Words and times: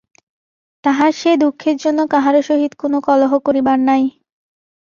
তাহার 0.83 1.11
সে 1.11 1.31
দুঃখের 1.37 1.75
জন্য 1.77 1.99
কাহারো 2.13 2.41
সহিত 2.41 2.71
কোনো 2.81 2.97
কলহ 3.07 3.31
করিবার 3.47 3.79
নাই। 3.89 4.03